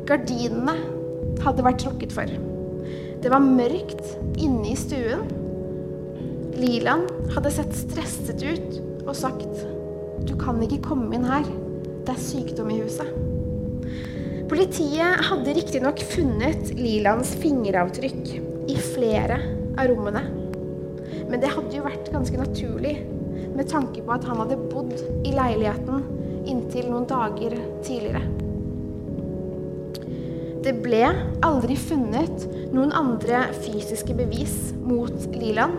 [0.06, 0.78] Gardinene
[1.42, 2.30] hadde vært trukket for.
[3.20, 5.26] Det var mørkt inne i stuen.
[6.60, 9.66] Liland hadde sett stresset ut og sagt
[10.28, 11.46] 'Du kan ikke komme inn her.
[12.06, 13.14] Det er sykdom i huset'.
[14.50, 18.32] Politiet hadde riktignok funnet Lilands fingeravtrykk
[18.70, 19.40] i flere
[19.78, 20.24] av rommene.
[21.30, 22.96] Men det hadde jo vært ganske naturlig
[23.56, 24.94] med tanke på at han hadde bodd
[25.26, 26.04] i leiligheten
[26.50, 28.24] inntil noen dager tidligere.
[30.66, 31.06] Det ble
[31.46, 32.46] aldri funnet
[32.76, 35.78] noen andre fysiske bevis mot Liland,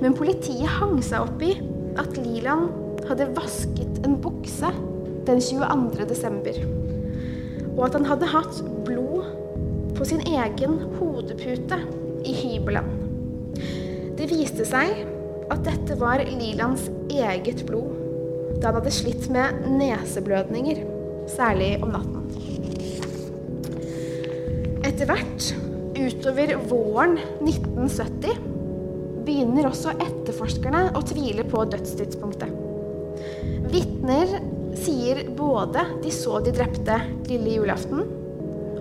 [0.00, 1.52] men politiet hang seg opp i
[2.00, 4.70] at Liland hadde vasket en bukse
[5.26, 6.06] den 22.
[6.08, 6.58] desember,
[7.76, 9.26] og at han hadde hatt blod
[9.96, 11.78] på sin egen hodepute
[12.26, 12.90] i hybelen.
[14.16, 15.04] Det viste seg
[15.52, 17.94] at dette var Lilands eget blod,
[18.60, 20.82] da han hadde slitt med neseblødninger,
[21.30, 22.22] særlig om natten.
[24.86, 25.50] Etter hvert,
[25.96, 28.45] utover våren 1970,
[29.26, 32.52] begynner også etterforskerne å tvile på dødstidspunktet.
[33.66, 34.36] Vitner
[34.78, 36.98] sier både de så de drepte
[37.30, 38.04] lille julaften,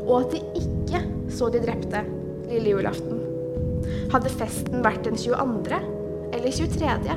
[0.05, 1.01] og at de ikke
[1.33, 2.03] så de drepte
[2.49, 3.21] lille julaften.
[4.13, 5.79] Hadde festen vært den 22.
[6.35, 7.15] eller 23.?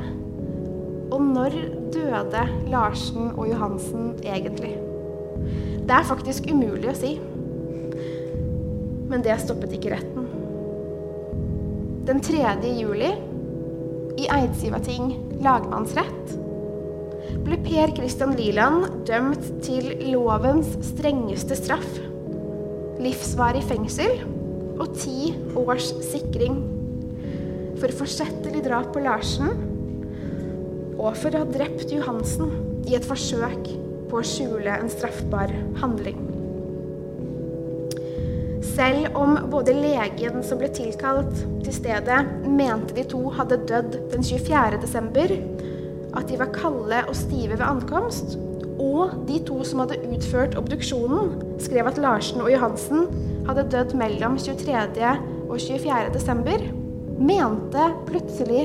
[1.09, 1.55] Og når
[1.93, 4.75] døde Larsen og Johansen egentlig?
[5.89, 7.15] Det er faktisk umulig å si.
[9.09, 10.18] Men det stoppet ikke retten.
[12.09, 12.41] Den 3.
[12.73, 13.09] juli,
[14.17, 15.11] i Eidsivating
[15.45, 16.31] lagmannsrett,
[17.45, 21.99] ble Per Christian Liland dømt til lovens strengeste straff.
[22.97, 24.23] Livsvarig fengsel
[24.81, 26.57] og ti års sikring
[27.77, 29.53] for forsettlig drap på Larsen
[30.97, 32.49] og for å ha drept Johansen
[32.89, 33.69] i et forsøk
[34.09, 35.53] på å skjule en straffbar
[35.85, 36.28] handling.
[38.79, 41.33] Selv om både legen som ble tilkalt
[41.65, 44.79] til stedet, mente de to hadde dødd den 24.
[44.79, 45.33] desember,
[46.15, 48.37] at de var kalde og stive ved ankomst,
[48.79, 53.03] og de to som hadde utført obduksjonen, skrev at Larsen og Johansen
[53.49, 55.11] hadde dødd mellom 23.
[55.49, 56.15] og 24.
[56.15, 56.63] desember,
[57.19, 58.63] mente plutselig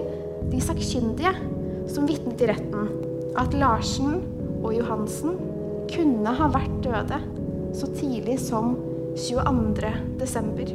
[0.54, 1.34] de sakkyndige
[1.90, 2.86] som vitnet i retten,
[3.34, 4.20] at Larsen
[4.62, 5.40] og Johansen
[5.90, 7.24] kunne ha vært døde
[7.74, 8.76] så tidlig som
[9.16, 9.92] 22.
[10.18, 10.70] desember.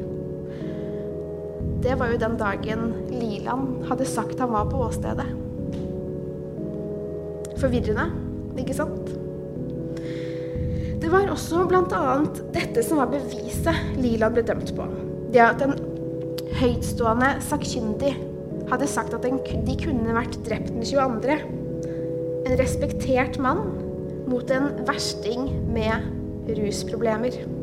[1.84, 5.28] Det var jo den dagen Liland hadde sagt han var på åstedet.
[7.60, 8.08] Forvirrende,
[8.60, 9.12] ikke sant?
[11.00, 12.02] Det var også bl.a.
[12.56, 14.88] dette som var beviset Liland ble dømt på.
[15.32, 15.76] Det at en
[16.60, 18.16] høytstående sakkyndig
[18.70, 21.40] hadde sagt at de kunne vært drept den 22.
[22.48, 23.64] En respektert mann
[24.30, 27.59] mot en versting med rusproblemer.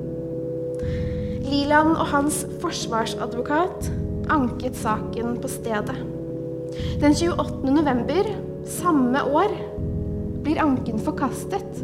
[1.46, 3.90] Liland og hans forsvarsadvokat
[4.32, 5.96] anket saken på stedet.
[7.00, 7.70] Den 28.
[7.70, 8.30] november
[8.66, 9.52] samme år
[10.42, 11.82] blir anken forkastet.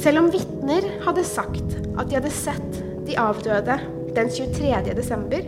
[0.00, 3.76] Selv om vitner hadde sagt at de hadde sett de avdøde
[4.16, 4.94] den 23.
[4.96, 5.44] desember,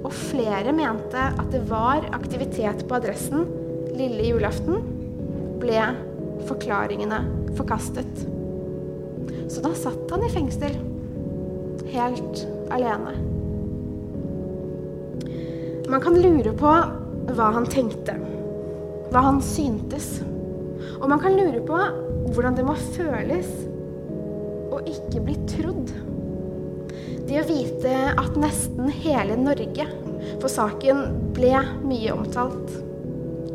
[0.00, 3.44] og flere mente at det var aktivitet på adressen
[3.96, 4.80] lille julaften,
[5.60, 5.82] ble
[6.48, 7.20] forklaringene
[7.58, 8.35] forkastet.
[9.56, 10.74] Så da satt han i fengsel,
[11.88, 13.14] helt alene.
[15.88, 16.72] Man kan lure på
[17.38, 18.18] hva han tenkte,
[19.14, 20.18] hva han syntes.
[20.98, 21.78] Og man kan lure på
[22.34, 23.48] hvordan det må føles
[24.76, 25.94] å ikke bli trodd.
[27.24, 29.88] Det å vite at nesten hele Norge,
[30.36, 31.54] for saken ble
[31.86, 32.76] mye omtalt,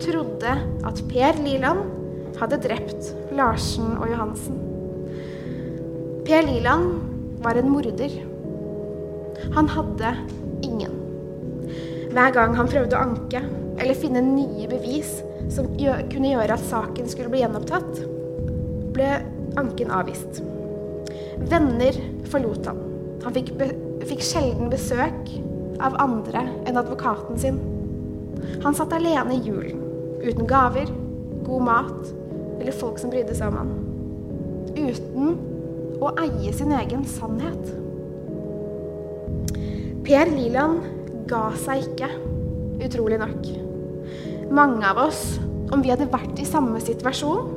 [0.01, 4.70] trodde at Per Liland hadde drept Larsen og Johansen.
[6.31, 6.93] Per Liland
[7.43, 8.11] var en morder.
[9.53, 10.15] Han hadde
[10.61, 10.91] ingen.
[12.11, 13.41] Hver gang han prøvde å anke
[13.75, 15.09] eller finne nye bevis
[15.51, 17.99] som kunne gjøre at saken skulle bli gjenopptatt,
[18.95, 19.09] ble
[19.59, 20.39] anken avvist.
[21.51, 21.99] Venner
[22.31, 22.79] forlot han.
[23.27, 23.51] Han fikk,
[24.07, 25.35] fikk sjelden besøk
[25.83, 27.59] av andre enn advokaten sin.
[28.63, 29.83] Han satt alene i julen,
[30.23, 30.95] uten gaver,
[31.43, 32.11] god mat
[32.61, 33.79] eller folk som brydde seg om han.
[34.79, 35.49] Uten
[36.01, 37.71] å eie sin egen sannhet.
[40.01, 40.81] Per Liland
[41.29, 42.09] ga seg ikke,
[42.81, 43.49] utrolig nok.
[44.51, 45.37] Mange av oss,
[45.71, 47.51] om vi hadde vært i samme situasjon,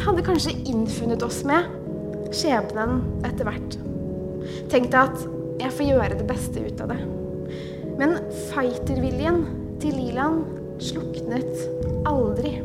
[0.00, 1.66] hadde kanskje innfunnet oss med
[2.34, 3.76] skjebnen etter hvert.
[4.70, 5.26] Tenkt at
[5.60, 7.00] jeg får gjøre det beste ut av det.
[7.96, 8.16] Men
[8.52, 9.42] fighterviljen
[9.82, 10.44] til Liland
[10.82, 12.58] sluknet aldri.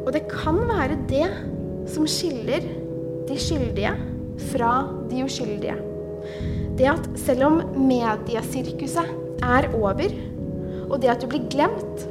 [0.00, 1.28] Og det kan være det
[1.90, 2.64] som skiller
[3.30, 3.94] de skyldige
[4.50, 4.74] fra
[5.10, 5.78] de uskyldige
[6.80, 9.10] det at selv om mediesirkuset
[9.44, 10.12] er over,
[10.88, 12.06] og det at du blir glemt,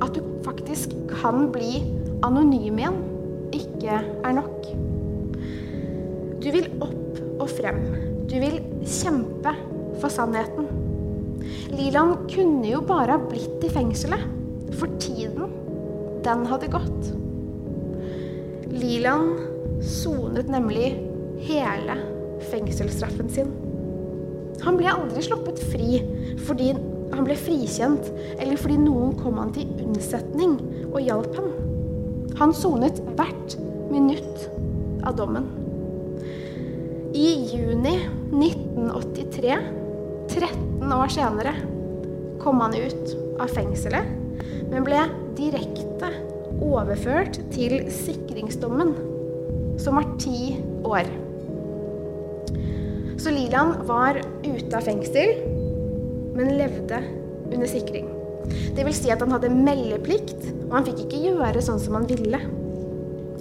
[0.00, 1.82] at du faktisk kan bli
[2.24, 2.96] anonym igjen,
[3.56, 4.70] ikke er nok.
[6.40, 7.82] Du vil opp og frem.
[8.30, 9.52] Du vil kjempe
[10.00, 10.68] for sannheten.
[11.74, 14.24] Liland kunne jo bare ha blitt i fengselet,
[14.78, 15.50] for tiden,
[16.24, 17.10] den hadde gått.
[18.70, 19.50] Liland
[19.84, 20.92] sonet nemlig
[21.46, 21.96] hele
[22.50, 23.52] fengselsstraffen sin.
[24.64, 26.02] Han ble aldri sluppet fri
[26.44, 26.72] fordi
[27.10, 28.06] han ble frikjent,
[28.38, 30.56] eller fordi noen kom han til unnsetning
[30.92, 31.50] og hjalp ham.
[32.38, 33.56] Han sonet hvert
[33.90, 34.46] minutt
[35.06, 35.48] av dommen.
[37.16, 37.96] I juni
[38.30, 39.58] 1983,
[40.30, 41.56] 13 år senere,
[42.40, 44.06] kom han ut av fengselet,
[44.70, 45.02] men ble
[45.36, 46.12] direkte
[46.62, 48.94] overført til sikringsdommen,
[49.80, 51.08] som var ti år.
[53.20, 55.34] Så Lilan var ute av fengsel,
[56.36, 57.02] men levde
[57.50, 58.08] under sikring.
[58.76, 62.08] Det vil si at han hadde meldeplikt, og han fikk ikke gjøre sånn som han
[62.08, 62.40] ville.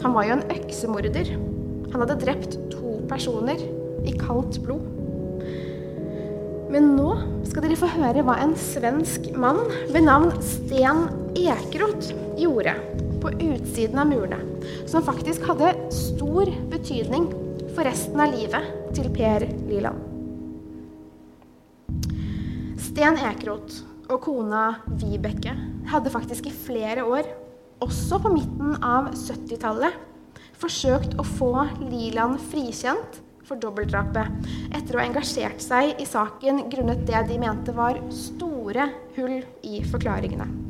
[0.04, 1.34] Han var jo en øksemorder.
[1.93, 3.62] Han hadde drept to personer
[4.08, 4.86] i kaldt blod.
[6.69, 7.15] Men nå
[7.49, 11.08] skal dere få høre hva en svensk mann ved navn Sten
[11.39, 12.75] Ekeroth gjorde
[13.21, 14.39] på utsiden av murene,
[14.89, 17.29] som faktisk hadde stor betydning
[17.75, 20.05] for resten av livet til Per Liland.
[22.79, 24.63] Sten Ekeroth og kona
[24.99, 25.53] Vibeke
[25.91, 27.27] hadde faktisk i flere år,
[27.79, 29.95] også på midten av 70-tallet,
[30.60, 31.53] forsøkt å få
[31.86, 37.73] Liland frikjent for dobbeltdrapet etter å ha engasjert seg i saken grunnet det de mente
[37.75, 40.68] var store hull i forklaringene.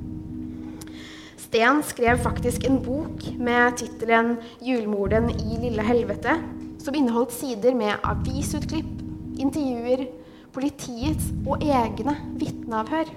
[1.39, 6.35] Sten skrev faktisk en bok med tittelen 'Julmorden i lille helvete',
[6.83, 8.91] som inneholdt sider med avisutklipp,
[9.39, 10.07] intervjuer,
[10.51, 13.07] politiets og egne vitneavhør,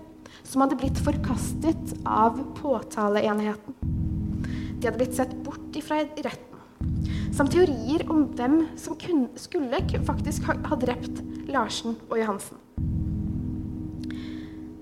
[0.44, 3.74] som hadde blitt forkastet av påtaleenheten.
[3.82, 6.62] De hadde blitt sett bort ifra retten.
[7.34, 12.58] Samt teorier om hvem som kunne, skulle faktisk ha drept Larsen og Johansen.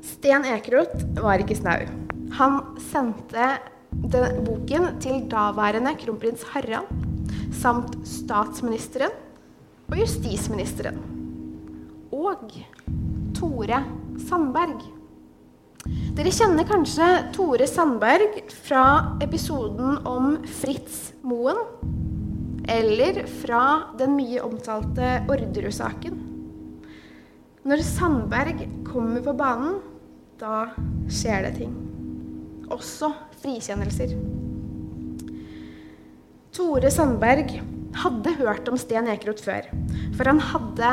[0.05, 2.10] Sten Ekeroth var ikke snau.
[2.39, 3.57] Han sendte
[3.91, 6.91] den boken til daværende kronprins Harald
[7.61, 9.13] samt statsministeren
[9.91, 11.01] og justisministeren.
[12.15, 12.55] Og
[13.35, 13.83] Tore
[14.29, 14.85] Sandberg.
[16.15, 18.85] Dere kjenner kanskje Tore Sandberg fra
[19.25, 21.59] episoden om Fritz Moen?
[22.71, 23.63] Eller fra
[23.99, 26.27] den mye omtalte Orderud-saken?
[27.67, 29.81] Når Sandberg kommer på banen,
[30.41, 30.69] da
[31.11, 31.90] skjer det ting.
[32.71, 33.11] Også
[33.43, 34.15] frikjennelser.
[36.55, 37.53] Tore Sandberg
[38.01, 39.67] hadde hørt om Sten Ekeroth før,
[40.17, 40.91] for han hadde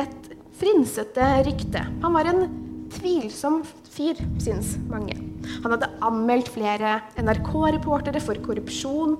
[0.00, 1.84] et frynsete rykte.
[2.02, 2.44] Han var en
[2.92, 3.60] tvilsom
[3.90, 5.16] fyr, syns mange.
[5.64, 9.16] Han hadde anmeldt flere NRK-reportere for korrupsjon.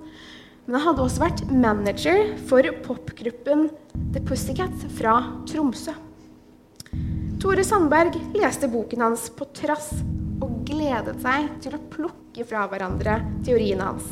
[0.66, 3.68] Men han hadde også vært manager for popgruppen
[4.14, 5.16] The Pussycat fra
[5.48, 5.96] Tromsø.
[7.40, 9.94] Tore Sandberg leste boken hans på trass
[10.40, 14.06] og gledet seg til å plukke fra hverandre teoriene hans.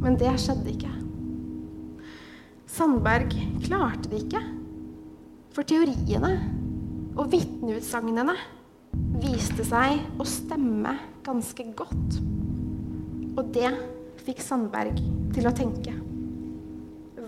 [0.00, 0.92] Men det skjedde ikke.
[2.70, 3.34] Sandberg
[3.64, 4.40] klarte det ikke.
[5.50, 6.36] For teoriene
[7.18, 8.36] og vitneutsagnene
[9.20, 10.94] viste seg å stemme
[11.26, 12.20] ganske godt.
[13.36, 13.72] Og det
[14.24, 15.02] fikk Sandberg
[15.34, 15.94] til å tenke.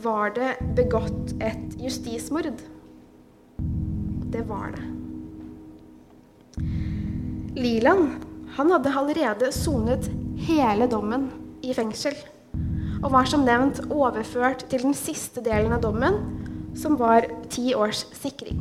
[0.02, 2.64] Var det begått et justismord?
[4.32, 5.01] Det var det.
[7.56, 8.24] Liland
[8.56, 10.06] han hadde allerede sonet
[10.46, 11.28] hele dommen
[11.64, 12.14] i fengsel.
[13.02, 16.16] Og var som nevnt overført til den siste delen av dommen,
[16.78, 18.60] som var ti års sikring.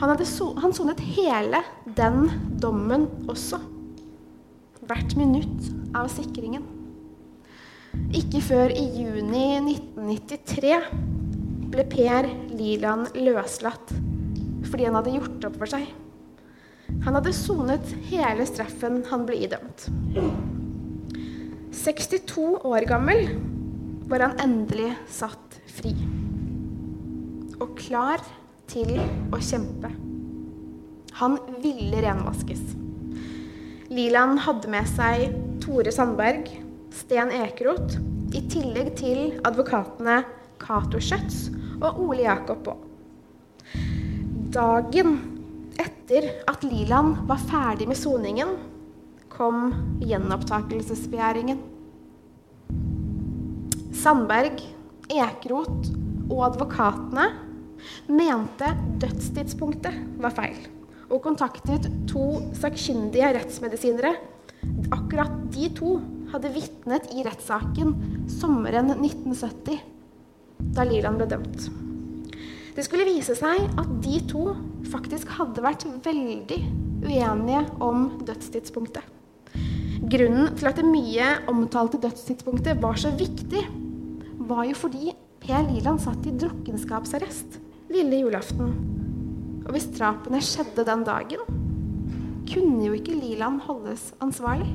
[0.00, 1.60] Han, hadde so han sonet hele
[1.96, 2.28] den
[2.62, 3.60] dommen også.
[4.88, 6.64] Hvert minutt av sikringen.
[8.16, 10.76] Ikke før i juni 1993
[11.70, 13.92] ble Per Liland løslatt
[14.70, 15.88] fordi han hadde gjort opp for seg.
[17.04, 19.86] Han hadde sonet hele straffen han ble idømt.
[21.80, 23.30] 62 år gammel
[24.10, 25.94] var han endelig satt fri.
[27.60, 28.22] Og klar
[28.70, 28.96] til
[29.30, 29.90] å kjempe.
[31.20, 32.62] Han ville renvaskes.
[33.90, 35.32] Liland hadde med seg
[35.62, 36.46] Tore Sandberg,
[36.94, 37.98] Sten Ekeroth,
[38.34, 40.20] i tillegg til advokatene
[40.62, 41.48] Cato Schjøtz
[41.80, 42.76] og Ole Jakob Aa.
[44.54, 45.18] Dagen
[46.10, 48.56] etter at Liland var ferdig med soningen,
[49.30, 49.70] kom
[50.02, 51.60] gjenopptakelsesbegjæringen.
[53.94, 54.58] Sandberg,
[55.10, 55.92] Ekeroth
[56.30, 57.28] og advokatene
[58.10, 60.58] mente dødstidspunktet var feil,
[61.10, 64.16] og kontaktet to sakkyndige rettsmedisinere.
[64.90, 65.98] Akkurat de to
[66.32, 67.94] hadde vitnet i rettssaken
[68.30, 69.78] sommeren 1970,
[70.74, 71.70] da Liland ble dømt.
[72.76, 74.52] Det skulle vise seg at de to
[74.90, 76.60] faktisk hadde vært veldig
[77.02, 79.02] uenige om dødstidspunktet.
[80.10, 83.64] Grunnen til at det mye omtalte dødstidspunktet var så viktig,
[84.50, 87.58] var jo fordi Per Liland satt i drukkenskapsarrest
[87.90, 88.72] lille julaften.
[89.66, 91.42] Og hvis drapene skjedde den dagen,
[92.50, 94.68] kunne jo ikke Liland holdes ansvarlig.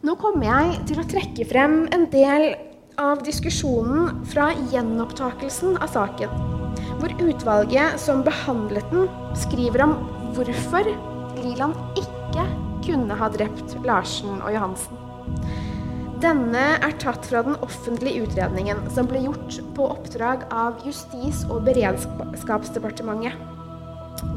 [0.00, 2.54] Nå kommer jeg til å trekke frem en del
[3.00, 6.32] av diskusjonen fra gjenopptakelsen av saken,
[7.00, 9.08] hvor utvalget som behandlet den,
[9.40, 9.94] skriver om
[10.36, 10.90] hvorfor
[11.40, 12.44] Liland ikke
[12.84, 15.00] kunne ha drept Larsen og Johansen.
[16.20, 21.64] Denne er tatt fra den offentlige utredningen som ble gjort på oppdrag av Justis- og
[21.70, 23.40] beredskapsdepartementet.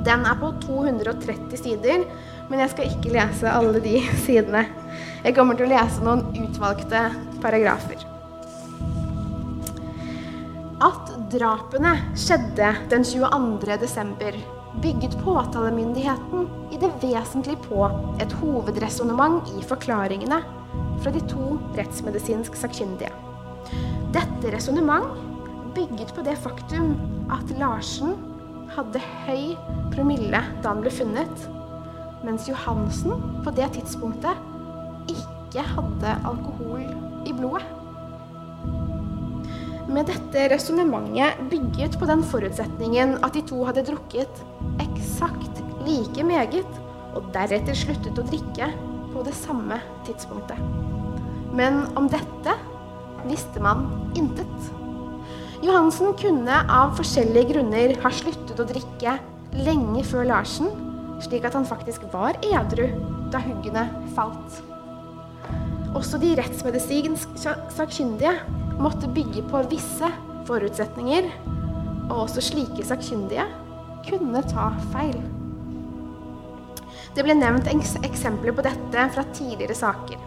[0.08, 2.08] Den er på 230 sider,
[2.48, 4.64] men jeg skal ikke lese alle de sidene.
[5.26, 7.10] Jeg kommer til å lese noen utvalgte
[7.44, 8.13] paragrafer.
[11.34, 13.78] Drapene skjedde den 22.
[13.82, 14.36] desember,
[14.84, 17.88] bygget påtalemyndigheten i det vesentlige på
[18.22, 20.40] et hovedresonnement i forklaringene
[21.02, 23.12] fra de to rettsmedisinsk sakkyndige.
[24.14, 25.10] Dette resonnement
[25.74, 26.94] bygget på det faktum
[27.34, 28.14] at Larsen
[28.76, 29.54] hadde høy
[29.94, 31.48] promille da han ble funnet,
[32.26, 36.86] mens Johansen på det tidspunktet ikke hadde alkohol
[37.26, 37.83] i blodet.
[39.94, 44.40] Med dette resonnementet bygget på den forutsetningen at de to hadde drukket
[44.82, 46.80] eksakt like meget,
[47.14, 48.72] og deretter sluttet å drikke
[49.14, 49.78] på det samme
[50.08, 50.58] tidspunktet.
[51.54, 52.56] Men om dette
[53.28, 53.86] visste man
[54.18, 54.72] intet.
[55.64, 59.20] Johansen kunne av forskjellige grunner ha sluttet å drikke
[59.62, 60.74] lenge før Larsen,
[61.22, 62.88] slik at han faktisk var edru
[63.32, 63.86] da huggene
[64.18, 64.58] falt.
[65.94, 67.38] Også de rettsmedisinsk
[67.78, 68.34] sakkyndige
[68.82, 70.10] måtte bygge på visse
[70.48, 71.30] forutsetninger,
[72.10, 73.46] og også slike sakkyndige
[74.08, 75.18] kunne ta feil.
[77.14, 80.18] Det ble nevnt eksempler på dette fra tidligere saker.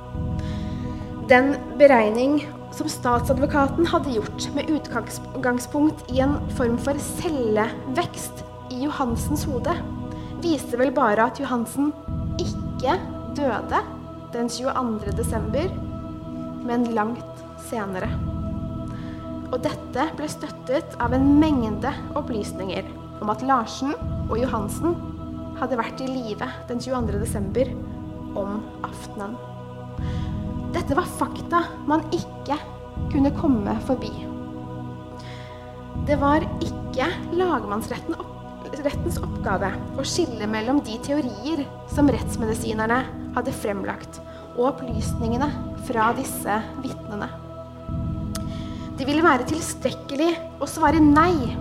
[1.27, 2.39] Den beregning
[2.77, 9.75] som statsadvokaten hadde gjort med utgangspunkt i en form for cellevekst i Johansens hode,
[10.45, 11.91] viste vel bare at Johansen
[12.39, 12.95] ikke
[13.35, 13.83] døde
[14.37, 15.17] den 22.
[15.19, 15.73] desember,
[16.67, 18.36] men langt senere.
[19.53, 22.89] Og dette ble støttet av en mengde opplysninger
[23.23, 23.95] om at Larsen
[24.27, 24.97] og Johansen
[25.61, 27.21] hadde vært i live den 22.
[27.23, 27.71] desember
[28.37, 29.37] om aftenen.
[30.77, 32.59] Dette var fakta man ikke
[33.13, 34.13] kunne komme forbi.
[36.07, 43.01] Det var ikke lagmannsrettens oppgave å skille mellom de teorier som rettsmedisinerne
[43.39, 44.21] hadde fremlagt,
[44.57, 45.49] og opplysningene
[45.89, 47.46] fra disse vitnene.
[48.97, 50.31] Det ville være tilstrekkelig
[50.65, 51.53] å svare nei,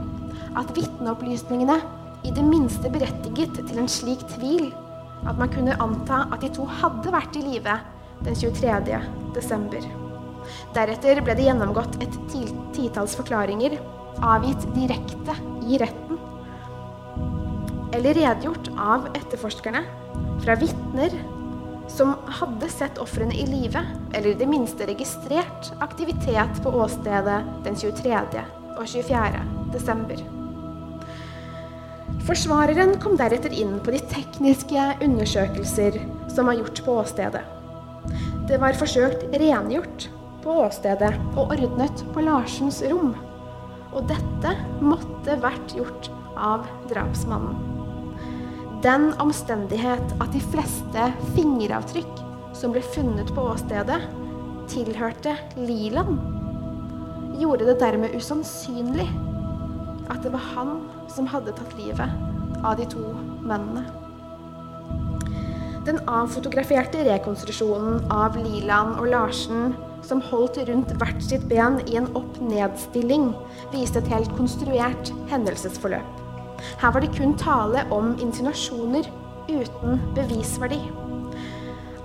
[0.55, 1.75] at vitneopplysningene
[2.23, 4.69] i det minste berettiget til en slik tvil
[5.27, 7.75] at man kunne anta at de to hadde vært i live
[8.23, 9.01] den 23.
[9.35, 9.83] desember.
[10.77, 12.15] Deretter ble det gjennomgått et
[12.77, 13.75] titalls forklaringer,
[14.23, 15.35] avgitt direkte
[15.67, 16.21] i retten.
[17.95, 19.83] Eller redegjort av etterforskerne
[20.45, 21.19] fra vitner
[21.91, 23.81] som hadde sett ofrene i live,
[24.13, 28.45] eller i det minste registrert aktivitet på åstedet den 23.
[28.75, 29.43] og 24.
[29.73, 30.23] desember.
[32.25, 35.99] Forsvareren kom deretter inn på de tekniske undersøkelser
[36.33, 37.43] som var gjort på åstedet.
[38.49, 40.07] Det var forsøkt rengjort
[40.43, 43.13] på åstedet og ordnet på Larsens rom.
[43.95, 47.74] Og dette måtte vært gjort av drapsmannen.
[48.85, 52.19] Den omstendighet at de fleste fingeravtrykk
[52.53, 53.97] som ble funnet på åstedet,
[54.69, 56.19] tilhørte Liland,
[57.41, 59.07] gjorde det dermed usannsynlig
[60.13, 60.75] at det var han
[61.09, 63.07] som hadde tatt livet av de to
[63.41, 63.87] mennene.
[65.89, 69.73] Den avfotograferte rekonstruksjonen av Liland og Larsen
[70.05, 73.31] som holdt rundt hvert sitt ben i en opp-ned-stilling,
[73.73, 76.24] viste et helt konstruert hendelsesforløp.
[76.81, 79.09] Her var det kun tale om insinuasjoner
[79.49, 80.79] uten bevisverdi.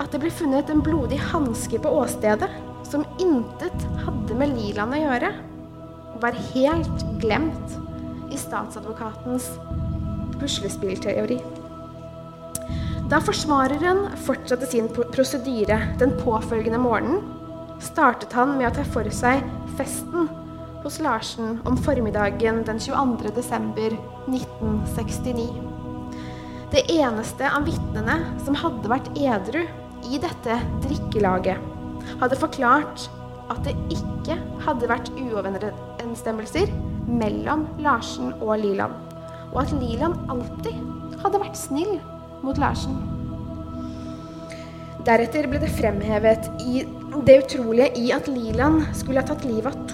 [0.01, 2.51] At det ble funnet en blodig hanske på åstedet
[2.89, 5.31] som intet hadde med Liland å gjøre,
[6.21, 7.77] var helt glemt
[8.31, 9.47] i statsadvokatens
[10.41, 11.39] puslespillteori.
[13.11, 17.25] Da forsvareren fortsatte sin prosedyre den påfølgende morgenen,
[17.83, 19.43] startet han med å ta for seg
[19.79, 20.29] festen
[20.83, 23.31] hos Larsen om formiddagen den 22.
[23.35, 25.49] desember 1969.
[26.71, 29.65] Det eneste av vitnene som hadde vært edru
[30.09, 30.57] i dette
[30.87, 31.59] drikkelaget,
[32.21, 33.09] hadde forklart
[33.51, 36.71] at det ikke hadde vært uoverensstemmelser
[37.11, 38.95] mellom Larsen og Liland,
[39.51, 40.79] og at Liland alltid
[41.21, 41.97] hadde vært snill
[42.45, 42.95] mot Larsen.
[45.05, 46.85] Deretter ble det fremhevet i
[47.27, 49.90] det utrolige i at Liland skulle ha tatt livet av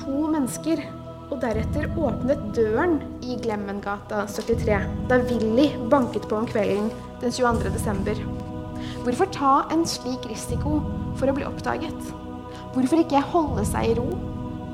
[0.47, 0.79] mennesker,
[1.27, 6.87] og deretter åpnet døren i Glemmengata 73 da Willy banket på om kvelden
[7.19, 7.73] den 22.
[7.75, 8.21] desember.
[9.03, 10.79] Hvorfor ta en slik risiko
[11.19, 12.13] for å bli oppdaget?
[12.77, 14.07] Hvorfor ikke holde seg i ro,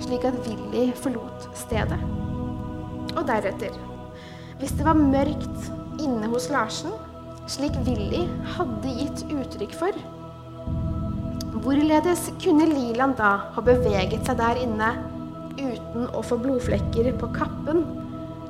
[0.04, 2.00] slik at Willy forlot stedet?
[3.16, 3.72] Og deretter,
[4.60, 6.92] hvis det var mørkt inne hos Larsen,
[7.48, 8.26] slik Willy
[8.58, 10.04] hadde gitt uttrykk for,
[11.62, 14.88] Hvorledes kunne Liland da ha beveget seg der inne
[15.58, 17.84] uten å få blodflekker på kappen,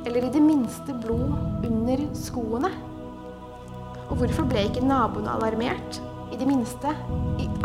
[0.07, 2.71] eller i det minste blod under skoene?
[4.09, 6.01] Og hvorfor ble ikke naboene alarmert,
[6.33, 6.95] i det minste,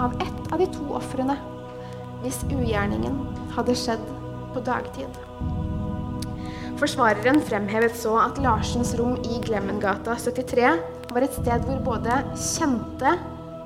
[0.01, 1.37] av ett av de to ofrene,
[2.23, 3.21] hvis ugjerningen
[3.55, 4.03] hadde skjedd
[4.53, 5.21] på dagtid?
[6.77, 10.75] Forsvareren fremhevet så at Larsens rom i Glemmengata 73
[11.09, 13.15] var et sted hvor både kjente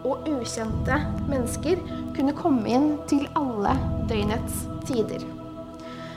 [0.07, 1.81] og ukjente mennesker
[2.15, 3.75] kunne komme inn til alle
[4.09, 5.40] døgnets tider.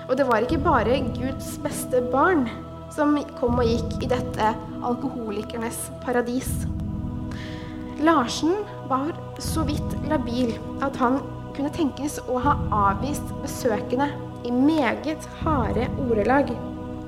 [0.08, 2.46] Og det var ikke bare Guds beste barn
[2.94, 4.50] som kom og gikk i dette
[4.84, 6.50] alkoholikernes paradis.
[8.04, 8.52] Larsen
[8.90, 10.52] var så vidt labil
[10.84, 11.20] at han
[11.54, 14.10] kunne tenkes å ha avvist besøkende
[14.44, 16.52] i meget harde ordelag.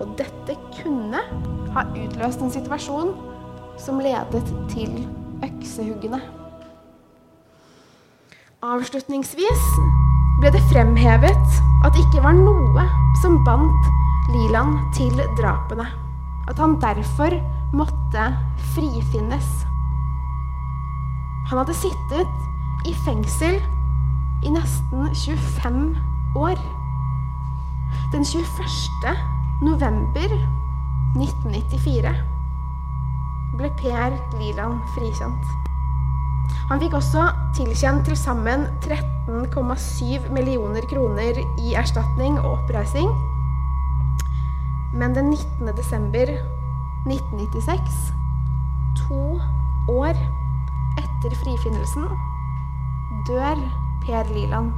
[0.00, 1.20] Og dette kunne
[1.74, 3.12] ha utløst en situasjon
[3.80, 4.92] som ledet til
[5.44, 6.22] øksehuggene.
[8.64, 9.66] Avslutningsvis
[10.40, 12.84] ble det fremhevet at det ikke var noe
[13.22, 13.92] som bandt
[14.34, 15.86] Liland til drapene.
[16.50, 17.38] At han derfor
[17.76, 18.26] måtte
[18.74, 19.48] frifinnes.
[21.48, 23.60] Han hadde sittet i fengsel
[24.44, 25.96] i nesten 25
[26.36, 26.58] år.
[28.12, 29.14] Den 21.
[29.62, 30.34] november
[31.16, 32.12] 1994
[33.56, 35.65] ble Per Liland frikjent.
[36.70, 43.10] Han fikk også tilkjent til sammen 13,7 millioner kroner i erstatning og oppreising.
[44.96, 45.70] Men den 19.
[45.76, 46.32] desember
[47.06, 48.12] 1996,
[48.98, 49.38] to
[49.92, 50.16] år
[50.98, 52.08] etter frifinnelsen,
[53.28, 53.60] dør
[54.06, 54.72] Per Liland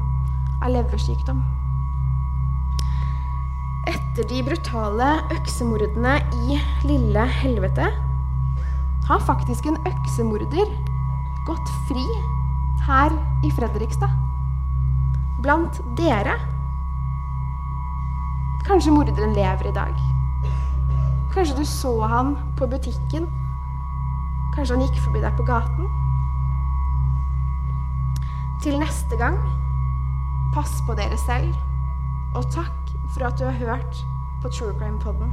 [0.60, 1.40] av leversykdom.
[3.88, 5.08] Etter de brutale
[5.38, 7.88] øksemordene i Lille Helvete
[9.08, 10.68] har faktisk en øksemorder
[11.48, 12.04] gått fri
[12.84, 13.12] her
[13.44, 14.12] i Fredrikstad.
[15.42, 16.34] Blant dere.
[18.66, 19.94] Kanskje morderen lever i dag.
[21.32, 23.28] Kanskje du så han på butikken.
[24.56, 25.88] Kanskje han gikk forbi deg på gaten.
[28.64, 29.38] Til neste gang,
[30.52, 31.54] pass på dere selv,
[32.34, 34.02] og takk for at du har hørt
[34.42, 35.32] på True Crime Podden.